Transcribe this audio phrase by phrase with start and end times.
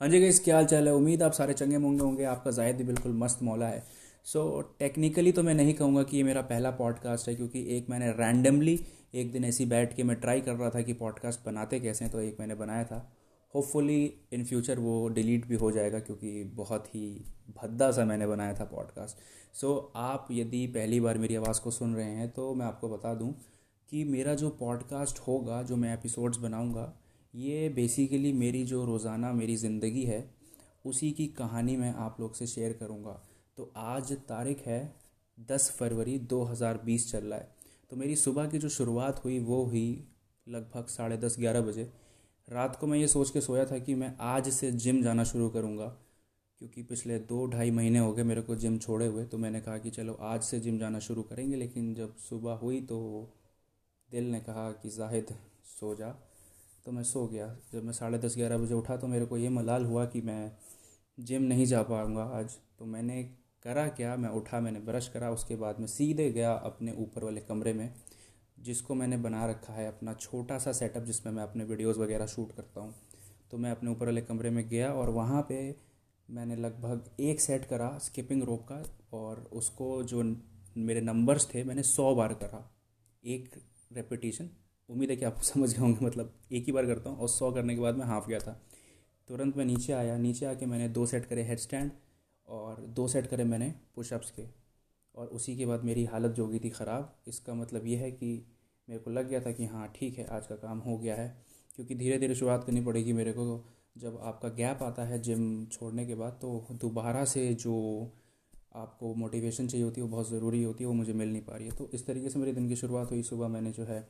[0.00, 0.94] हाँ जी गाइस क्या हाल चाल है?
[0.94, 3.84] उम्मीद आप सारे चंगे मोंगे होंगे। आपका जायद भी बिल्कुल मस्त मौला है।
[4.24, 7.90] सो so, टेक्निकली तो मैं नहीं कहूँगा कि ये मेरा पहला पॉडकास्ट है क्योंकि एक
[7.90, 11.80] मैंने रैंडमली एक दिन ऐसी बैठ के मैं ट्राई कर रहा था कि पॉडकास्ट बनाते
[11.80, 13.16] कैसे हैं तो एक मैंने बनाया था।
[13.54, 17.24] होपफुली इन फ्यूचर वो डिलीट भी हो जाएगा क्योंकि बहुत ही
[17.62, 19.16] भद्दा सा मैंने बनाया था पॉडकास्ट
[19.56, 22.88] सो so, आप यदि पहली बार मेरी आवाज़ को सुन रहे हैं तो मैं आपको
[22.88, 23.34] बता दूँ
[23.90, 26.99] कि मेरा जो पॉडकास्ट होगा जो मैं एपिसोड्स बनाऊँगा
[27.34, 30.24] ये बेसिकली मेरी जो रोज़ाना मेरी ज़िंदगी है,
[30.84, 33.20] उसी की कहानी मैं आप लोग से शेयर करूँगा।
[33.58, 34.80] तो आज तारीख है
[35.38, 37.48] दस फरवरी 2020 चल रहा है।
[37.90, 40.04] तो मेरी सुबह की जो शुरुआत हुई, वो हुई
[40.46, 41.90] लगभग साढ़े दस ग्यारह बजे।
[42.48, 45.48] रात को मैं ये सोच के सोया था कि मैं आज से जिम जाना शुरू
[45.48, 45.86] करूँगा,
[46.60, 49.76] क्योंकि पिछले दो ढाई महीने हो गए मेरे को जिम छोड़े हुए। तो मैंने कहा
[49.78, 52.98] कि चलो आज से जिम जाना शुरू करेंगे, लेकिन जब सुबह हुई तो
[54.08, 56.14] दिल ने कहा कि जाहिद, सो जा।
[56.86, 59.48] तो मैं सो गया। जब मैं साढ़े दस, ग्यारह बजे उठा तो मेरे को ये
[59.48, 60.52] मलाल हुआ कि मैं
[61.18, 63.22] जिम नहीं जा पाऊँगा आज। तो मैंने
[63.62, 64.16] करा क्या?
[64.16, 67.92] मैं उठा, मैंने ब्रश करा, उसके बाद मैं सीधे गया अपने ऊपर वाले कमरे में,
[68.60, 72.52] जिसको मैंने बना रखा है अपना छोटा सा सेटअप जिसमें मैं अपने वीडियोस वगैरह शूट
[72.52, 72.94] करता हूँ।
[73.50, 75.76] तो मैं अपने ऊपर वाले कमरे में गया और वहाँ पे
[76.28, 80.22] मैंने लगभग एक सेट करा स्किपिंग रोप का और उसको जो
[80.76, 82.70] मेरे नंबर्स थे, मैंने सौ बार करा।
[83.24, 83.50] एक
[83.92, 84.50] रेपिटेशन
[84.90, 87.50] उम्मीद है कि आप समझ गए होंगे मतलब एक ही बार करता हूँ और सौ
[87.52, 88.60] करने के बाद मैं हाफ़ गया था।
[89.28, 91.90] तुरंत मैं नीचे आया, नीचे आके मैंने दो सेट करे हेड स्टैंड
[92.48, 94.46] और दो सेट करे मैंने पुशअप्स के
[95.14, 98.32] और उसी के बाद मेरी हालत जो गई थी ख़राब। इसका मतलब ये है कि
[98.88, 101.28] मेरे को लग गया था कि हाँ ठीक है, आज का काम हो गया है,
[101.76, 103.64] क्योंकि धीरे धीरे शुरुआत करनी पड़ेगी मेरे को।
[103.98, 107.74] जब आपका गैप आता है जिम छोड़ने के बाद तो दोबारा से जो
[108.74, 111.56] आपको मोटिवेशन चाहिए होती है, वो बहुत ज़रूरी होती है, वो मुझे मिल नहीं पा
[111.56, 114.00] रही है। तो इस तरीके से मेरे दिन की शुरुआत हुई। सुबह मैंने जो है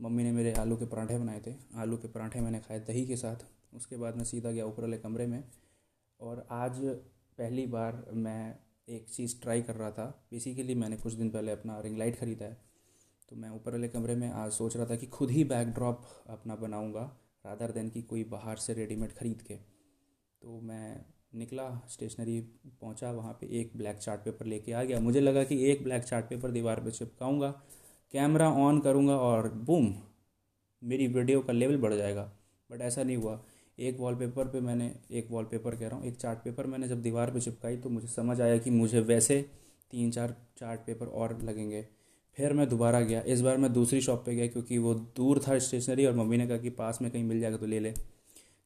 [0.00, 3.16] मम्मी ने मेरे आलू के पराठे बनाए थे। आलू के पराठे मैंने खाए दही के
[3.16, 3.44] साथ।
[3.74, 5.42] उसके बाद मैं सीधा गया ऊपर वाले कमरे में
[6.20, 6.80] और आज
[7.38, 11.80] पहली बार मैं एक चीज़ ट्राई कर रहा था। बेसिकली मैंने कुछ दिन पहले अपना
[11.80, 12.56] रिंग लाइट ख़रीदा है।
[13.28, 16.56] तो मैं ऊपर वाले कमरे में आज सोच रहा था कि खुद ही बैकड्रॉप अपना
[16.56, 17.02] बनाऊँगा
[17.46, 21.04] रादर देन कि कोई बाहर से रेडीमेड ख़रीद के। तो मैं
[21.34, 22.40] निकला स्टेशनरी
[22.80, 26.02] पहुँचा, वहाँ पे एक ब्लैक चार्ट पेपर लेके आ गया। मुझे लगा कि एक ब्लैक
[26.02, 27.50] चार्ट पेपर दीवार पे चिपकाऊँगा।
[28.14, 29.94] कैमरा ऑन करूँगा और बूम,
[30.82, 32.30] मेरी वीडियो का लेवल बढ़ जाएगा।
[32.70, 33.40] बट ऐसा नहीं हुआ।
[33.78, 37.30] एक वॉलपेपर पे मैंने, एक वॉलपेपर कह रहा हूँ, एक चार्ट पेपर मैंने जब दीवार
[37.30, 39.40] पे चिपकाई तो मुझे समझ आया कि मुझे वैसे
[39.90, 41.86] तीन चार चार्ट पेपर और लगेंगे।
[42.36, 45.58] फिर मैं दोबारा गया। इस बार मैं दूसरी शॉप पे गया क्योंकि वो दूर था
[45.58, 47.94] स्टेशनरी और मम्मी ने कहा कि पास में कहीं मिल जाएगा तो ले ले।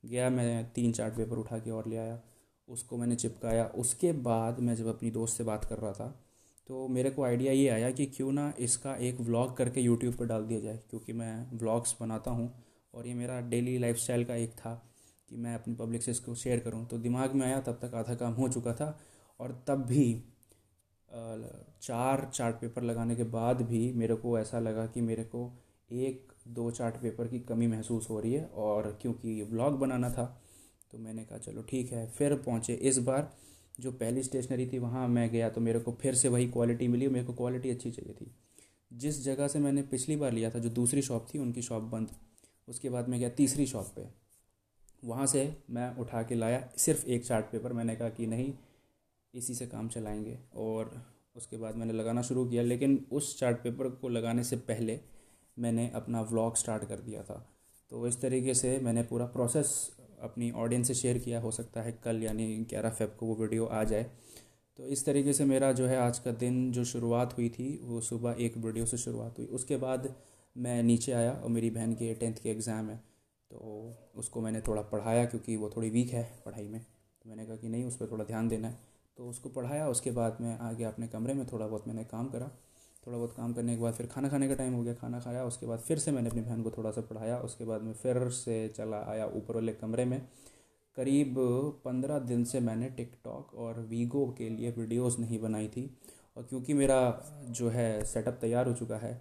[0.05, 2.21] गया मैं तीन चार्ट पेपर उठा के और ले आया।
[2.69, 6.09] उसको मैंने चिपकाया। उसके बाद मैं जब अपनी दोस्त से बात कर रहा था
[6.71, 10.27] तो मेरे को आइडिया ये आया कि क्यों ना इसका एक व्लॉग करके यूट्यूब पर
[10.27, 12.53] डाल दिया जाए, क्योंकि मैं व्लॉग्स बनाता हूँ
[12.95, 14.75] और ये मेरा डेली लाइफस्टाइल का एक था
[15.29, 18.15] कि मैं अपनी पब्लिक से इसको शेयर करूँ। तो दिमाग में आया, तब तक आधा
[18.15, 18.99] काम हो चुका था
[19.41, 20.23] और तब भी
[21.83, 25.51] चार चार्ट पेपर लगाने के बाद भी मेरे को ऐसा लगा कि मेरे को
[25.91, 30.25] एक, दो चार्ट पेपर की कमी महसूस हो रही है और क्योंकि ब्लॉग बनाना था
[30.93, 33.31] तो मैंने कहा, चलो ठीक है। फिर पहुँचे इस बार
[33.81, 37.09] जो पहली स्टेशनरी थी, वहाँ मैं गया तो मेरे को फिर से वही क्वालिटी मिली
[37.09, 38.31] मेरे को क्वालिटी अच्छी चाहिए थी।
[38.93, 42.11] जिस जगह से मैंने पिछली बार लिया था, जो दूसरी शॉप थी, उनकी शॉप बंद।
[42.69, 44.07] उसके बाद मैं गया तीसरी शॉप पे।
[45.05, 48.55] वहाँ से मैं उठा के लाया सिर्फ़ एक चार्ट पेपर मैंने कहा कि नहीं,
[49.35, 51.03] इसी से काम चलाएँगे। और
[51.37, 55.01] उसके बाद मैंने लगाना शुरू किया, लेकिन उस चार्ट पेपर को लगाने से पहले
[55.59, 57.49] मैंने अपना व्लॉग स्टार्ट कर दिया था।
[57.91, 61.93] तो इस तरीके से मैंने पूरा प्रोसेस अपनी ऑडियंस से शेयर किया, हो सकता है
[62.05, 64.11] कल यानी ग्यारह फेब को वो वीडियो आ जाए।
[64.79, 68.01] तो इस तरीके से मेरा जो है आज का दिन जो शुरुआत हुई थी, वो
[68.03, 70.15] सुबह एक वीडियो से शुरुआत हुई। उसके बाद
[70.57, 72.97] मैं नीचे आया और मेरी बहन के टेंथ के एग्ज़ाम है
[73.51, 77.57] तो उसको मैंने थोड़ा पढ़ाया क्योंकि वो थोड़ी वीक है पढ़ाई में। तो मैंने कहा
[77.57, 78.79] कि नहीं, उस पर थोड़ा ध्यान देना है।
[79.17, 82.29] तो उसको पढ़ाया, उसके बाद मैं आ गया अपने कमरे में थोड़ा बहुत मैंने काम
[82.29, 82.51] करा।
[83.07, 85.45] थोड़ा बहुत काम करने के बाद फिर खाना खाने का टाइम हो गया, खाना खाया,
[85.45, 88.29] उसके बाद फिर से मैंने अपनी बहन को थोड़ा सा पढ़ाया, उसके बाद मैं फिर
[88.31, 90.21] से चला आया ऊपर वाले कमरे में।
[90.97, 91.35] करीब
[91.85, 95.85] पंद्रह दिन से मैंने टिकटॉक और वीगो के लिए वीडियोस नहीं बनाई थी
[96.37, 97.01] और क्योंकि मेरा
[97.51, 99.13] जो है सेटअप तैयार हो चुका है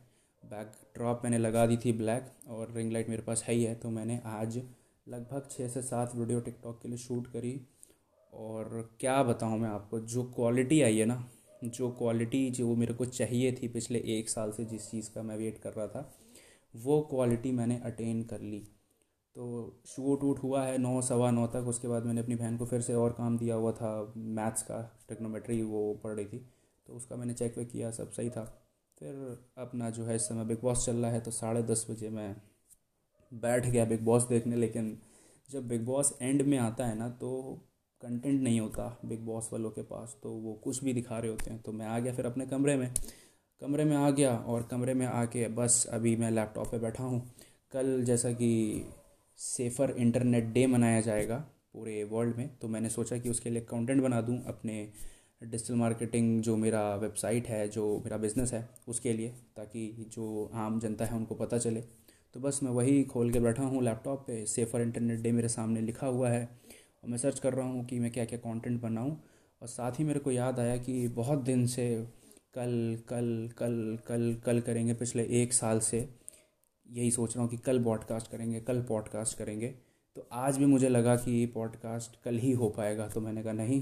[0.44, 3.75] बैक ड्रॉप मैंने लगा दी थी ब्लैक और रिंग लाइट मेरे पास है ही है
[3.75, 4.57] तो मैंने आज
[5.07, 7.59] लगभग छः से सात वीडियो टिकटॉक के लिए शूट करी।
[8.33, 11.24] और क्या बताऊँ मैं आपको, जो क्वालिटी आई है ना
[11.61, 15.38] जो क्वालिटी जो मेरे को चाहिए थी पिछले एक साल से जिस चीज़ का मैं
[15.38, 16.11] वेट कर रहा था,
[16.73, 18.59] वो क्वालिटी मैंने अटेन कर ली।
[19.35, 22.65] तो शूट वूट हुआ है नौ, सवा नौ तक, उसके बाद मैंने अपनी बहन को
[22.65, 26.38] फिर से और काम दिया हुआ था मैथ्स का टेक्नोमेट्री वो पढ़ रही थी
[26.88, 28.44] तो उसका मैंने चेक वेक किया, सब सही था।
[28.97, 32.09] फिर अपना जो है इस समय बिग बॉस चल रहा है तो साढ़े दस बजे
[32.09, 32.35] मैं
[33.31, 34.97] बैठ गया बिग बॉस देखने, लेकिन
[35.50, 37.29] जब बिग बॉस एंड में आता है ना तो
[38.01, 41.51] कंटेंट नहीं होता बिग बॉस वालों के पास तो वो कुछ भी दिखा रहे होते
[41.51, 42.94] हैं। तो मैं आ गया फिर अपने कमरे में।
[43.62, 47.22] कमरे में आ गया और कमरे में आके बस अभी मैं लैपटॉप पे बैठा हूँ।
[47.72, 48.86] कल जैसा कि
[49.40, 51.38] सेफ़र इंटरनेट डे मनाया जाएगा
[51.74, 54.88] पूरे वर्ल्ड में तो मैंने सोचा कि उसके लिए कंटेंट बना दूँ अपने
[55.44, 60.80] डिजिटल मार्केटिंग जो मेरा वेबसाइट है, जो मेरा बिज़नेस है, उसके लिए, ताकि जो आम
[60.80, 61.81] जनता है उनको पता चले।
[62.36, 65.81] तो बस मैं वही खोल के बैठा हूँ लैपटॉप पे सेफ़र इंटरनेट डे मेरे सामने
[65.81, 66.44] लिखा हुआ है।
[67.04, 69.12] और मैं सर्च कर रहा हूँ कि मैं क्या क्या कंटेंट बनाऊँ।
[69.62, 71.88] और साथ ही मेरे को याद आया कि बहुत दिन से
[72.54, 76.07] कल कल कल कल कल करेंगे पिछले एक साल से।
[76.86, 79.68] यही सोच रहा हूँ कि कल पॉडकास्ट करेंगे, कल पॉडकास्ट करेंगे।
[80.16, 83.81] तो आज भी मुझे लगा कि पॉडकास्ट कल ही हो पाएगा तो मैंने कहा नहीं,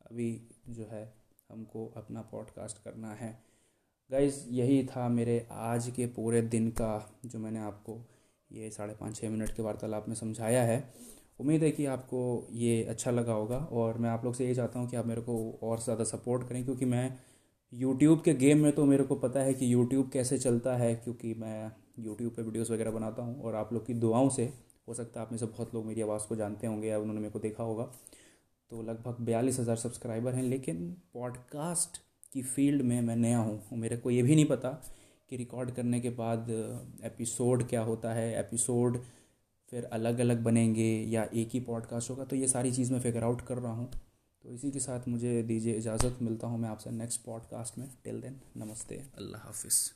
[0.00, 1.12] अभी जो है
[1.50, 3.32] हमको अपना पॉडकास्ट करना है।
[4.10, 7.98] गाइज़ यही था मेरे आज के पूरे दिन का जो मैंने आपको
[8.50, 10.78] ये साढ़े पाँच छः मिनट के वार्तालाप में समझाया है।
[11.38, 12.20] उम्मीद है कि आपको
[12.54, 15.20] ये अच्छा लगा होगा और मैं आप लोग से यही चाहता हूँ कि आप मेरे
[15.20, 17.18] को और ज़्यादा सपोर्ट करें, क्योंकि मैं
[17.72, 21.34] यूट्यूब के गेम में तो मेरे को पता है कि यूट्यूब कैसे चलता है, क्योंकि
[21.34, 24.52] मैं यूट्यूब पे वीडियोस वगैरह बनाता हूँ और आप लोग की दुआओं से
[24.88, 27.20] हो सकता है आप में से बहुत लोग मेरी आवाज़ को जानते होंगे या उन्होंने
[27.20, 27.84] मेरे को देखा होगा।
[28.70, 32.00] तो लगभग बयालीस हज़ार सब्सक्राइबर हैं, लेकिन पॉडकास्ट
[32.32, 34.68] की फ़ील्ड में मैं नया हूँ। मेरे को ये भी नहीं पता
[35.30, 36.46] कि रिकॉर्ड करने के बाद
[37.04, 38.98] एपिसोड क्या होता है। एपिसोड
[39.74, 43.24] फिर अलग अलग बनेंगे या एक ही पॉडकास्ट होगा तो ये सारी चीज़ मैं फिगर
[43.24, 43.90] आउट कर रहा हूँ।
[44.44, 48.20] तो इसी के साथ मुझे दीजिए इजाज़त, मिलता हूँ मैं आपसे नेक्स्ट पॉडकास्ट में। टिल
[48.20, 49.94] देन नमस्ते। अल्लाह हाफिज़।